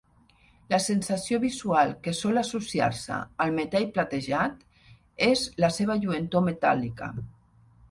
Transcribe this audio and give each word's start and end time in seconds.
La 0.73 0.77
sensació 0.85 1.37
visual 1.43 1.93
que 2.07 2.13
sol 2.19 2.41
associar-se 2.43 3.19
al 3.47 3.53
metall 3.59 3.87
platejat 3.99 4.67
és 5.29 5.47
la 5.67 5.73
seva 5.79 6.01
lluentor 6.07 6.47
metàl·lica. 6.51 7.15